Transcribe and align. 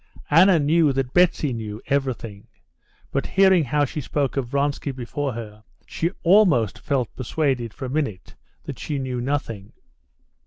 Anna 0.31 0.57
knew 0.57 0.91
that 0.93 1.13
Betsy 1.13 1.53
knew 1.53 1.79
everything, 1.85 2.47
but, 3.11 3.27
hearing 3.27 3.65
how 3.65 3.85
she 3.85 4.01
spoke 4.01 4.35
of 4.35 4.47
Vronsky 4.47 4.91
before 4.91 5.33
her, 5.33 5.63
she 5.85 6.09
almost 6.23 6.79
felt 6.79 7.15
persuaded 7.15 7.71
for 7.71 7.85
a 7.85 7.89
minute 7.89 8.33
that 8.63 8.79
she 8.79 8.97
knew 8.97 9.21
nothing. 9.21 9.73